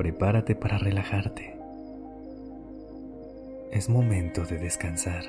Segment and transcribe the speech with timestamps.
[0.00, 1.58] Prepárate para relajarte.
[3.70, 5.24] Es momento de descansar.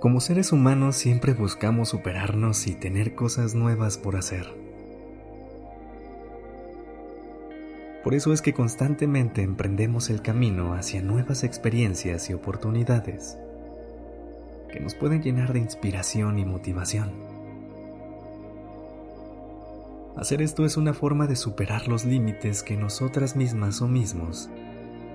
[0.00, 4.52] Como seres humanos siempre buscamos superarnos y tener cosas nuevas por hacer.
[8.02, 13.38] Por eso es que constantemente emprendemos el camino hacia nuevas experiencias y oportunidades
[14.72, 17.31] que nos pueden llenar de inspiración y motivación.
[20.16, 24.50] Hacer esto es una forma de superar los límites que nosotras mismas o mismos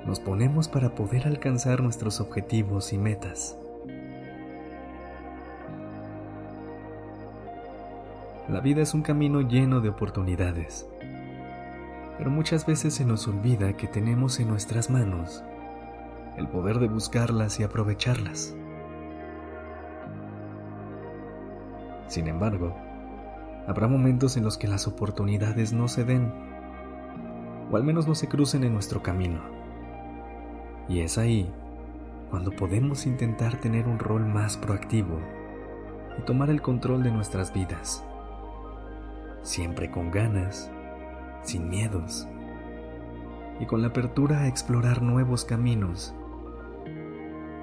[0.07, 3.55] nos ponemos para poder alcanzar nuestros objetivos y metas.
[8.49, 10.87] La vida es un camino lleno de oportunidades,
[12.17, 15.43] pero muchas veces se nos olvida que tenemos en nuestras manos
[16.37, 18.55] el poder de buscarlas y aprovecharlas.
[22.07, 22.86] Sin embargo,
[23.67, 26.31] habrá momentos en los que las oportunidades no se den,
[27.69, 29.41] o al menos no se crucen en nuestro camino.
[30.87, 31.51] Y es ahí
[32.29, 35.19] cuando podemos intentar tener un rol más proactivo
[36.17, 38.05] y tomar el control de nuestras vidas,
[39.43, 40.71] siempre con ganas,
[41.43, 42.27] sin miedos,
[43.59, 46.15] y con la apertura a explorar nuevos caminos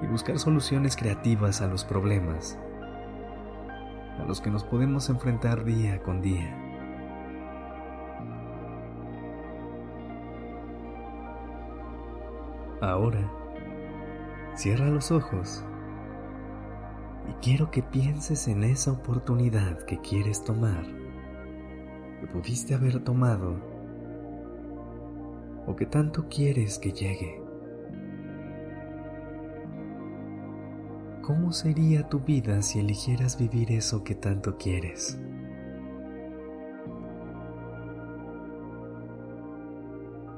[0.03, 2.59] y buscar soluciones creativas a los problemas
[4.19, 6.61] a los que nos podemos enfrentar día con día.
[12.81, 13.31] Ahora,
[14.55, 15.63] cierra los ojos
[17.29, 20.83] y quiero que pienses en esa oportunidad que quieres tomar,
[22.19, 23.55] que pudiste haber tomado
[25.65, 27.44] o que tanto quieres que llegue.
[31.25, 35.17] ¿Cómo sería tu vida si eligieras vivir eso que tanto quieres?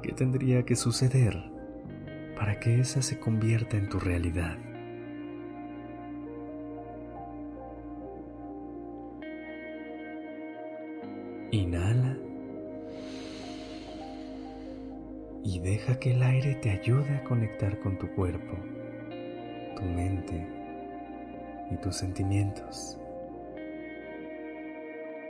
[0.01, 1.51] ¿Qué tendría que suceder
[2.37, 4.57] para que esa se convierta en tu realidad?
[11.51, 12.15] Inhala
[15.43, 18.55] y deja que el aire te ayude a conectar con tu cuerpo,
[19.75, 20.56] tu mente
[21.71, 22.97] y tus sentimientos.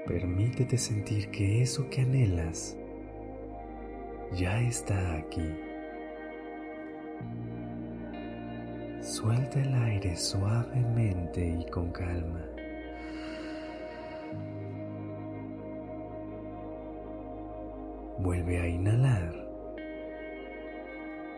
[0.05, 2.77] Permítete sentir que eso que anhelas
[4.33, 5.53] ya está aquí.
[9.01, 12.41] Suelta el aire suavemente y con calma.
[18.19, 19.33] Vuelve a inhalar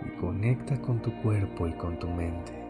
[0.05, 2.68] y conecta con tu cuerpo y con tu mente.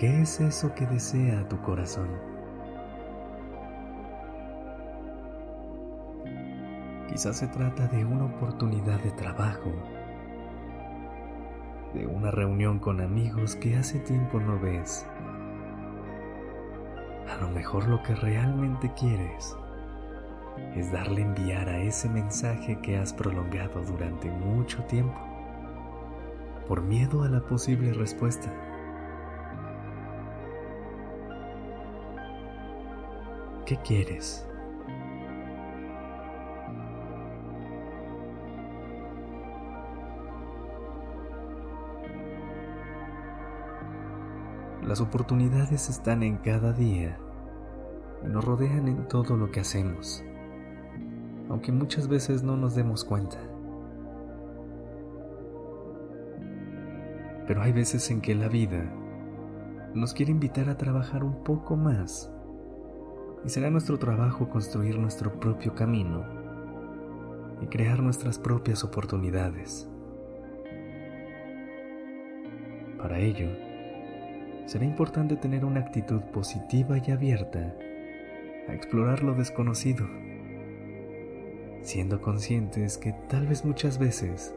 [0.00, 2.08] ¿Qué es eso que desea tu corazón?
[7.06, 9.70] Quizás se trata de una oportunidad de trabajo,
[11.92, 15.06] de una reunión con amigos que hace tiempo no ves.
[17.28, 19.54] A lo mejor lo que realmente quieres
[20.76, 25.20] es darle enviar a ese mensaje que has prolongado durante mucho tiempo,
[26.66, 28.50] por miedo a la posible respuesta.
[33.70, 34.44] ¿Qué quieres?
[44.82, 47.16] Las oportunidades están en cada día
[48.24, 50.24] y nos rodean en todo lo que hacemos,
[51.48, 53.38] aunque muchas veces no nos demos cuenta.
[57.46, 58.92] Pero hay veces en que la vida
[59.94, 62.32] nos quiere invitar a trabajar un poco más
[63.44, 66.24] y será nuestro trabajo construir nuestro propio camino
[67.60, 69.88] y crear nuestras propias oportunidades.
[72.98, 73.48] Para ello,
[74.66, 77.74] será importante tener una actitud positiva y abierta
[78.68, 80.06] a explorar lo desconocido,
[81.80, 84.54] siendo conscientes que tal vez muchas veces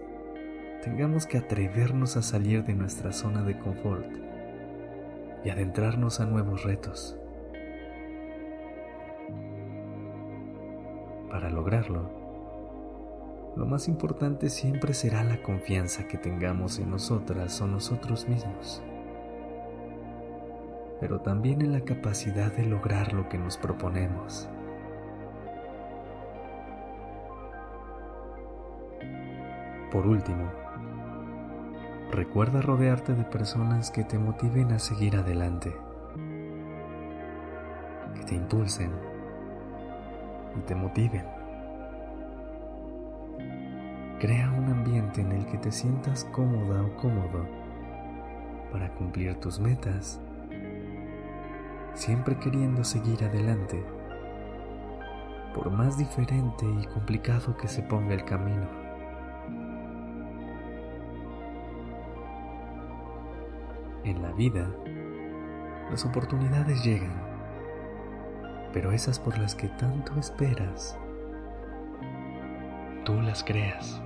[0.83, 4.05] tengamos que atrevernos a salir de nuestra zona de confort
[5.45, 7.17] y adentrarnos a nuevos retos.
[11.33, 12.11] Para lograrlo,
[13.55, 18.83] lo más importante siempre será la confianza que tengamos en nosotras o nosotros mismos,
[20.99, 24.47] pero también en la capacidad de lograr lo que nos proponemos.
[29.91, 30.51] Por último,
[32.11, 35.75] recuerda rodearte de personas que te motiven a seguir adelante,
[38.13, 39.12] que te impulsen
[40.55, 41.25] y te motiven.
[44.19, 47.45] Crea un ambiente en el que te sientas cómoda o cómodo
[48.71, 50.19] para cumplir tus metas,
[51.93, 53.83] siempre queriendo seguir adelante,
[55.53, 58.67] por más diferente y complicado que se ponga el camino.
[64.03, 64.69] En la vida,
[65.91, 67.32] las oportunidades llegan
[68.73, 70.97] pero esas por las que tanto esperas,
[73.05, 74.01] tú las creas.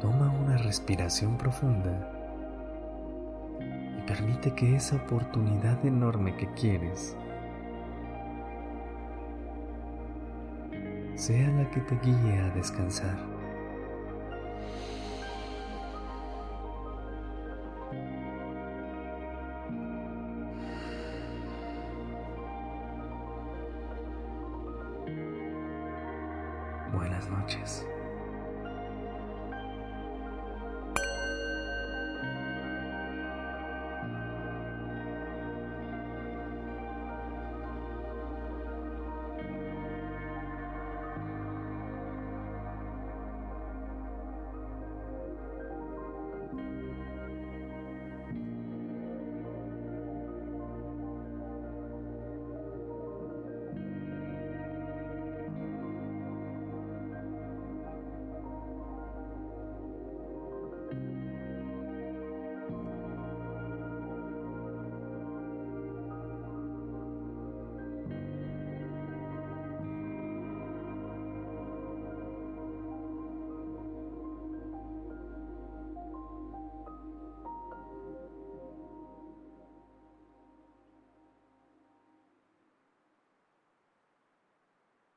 [0.00, 2.21] Toma una respiración profunda
[4.50, 7.16] que esa oportunidad enorme que quieres
[11.14, 13.16] sea la que te guíe a descansar.
[26.92, 27.86] Buenas noches.